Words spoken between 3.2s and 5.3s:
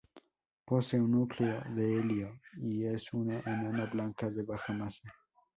enana blanca de baja masa.